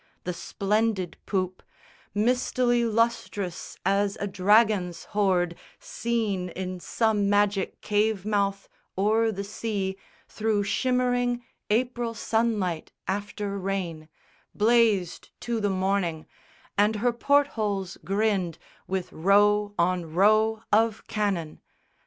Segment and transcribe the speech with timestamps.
[0.23, 1.61] The splendid poop,
[2.15, 8.67] Mistily lustrous as a dragon's hoard Seen in some magic cave mouth
[8.97, 14.09] o'er the sea Through shimmering April sunlight after rain,
[14.55, 16.25] Blazed to the morning;
[16.75, 18.57] and her port holes grinned
[18.87, 21.61] With row on row of cannon.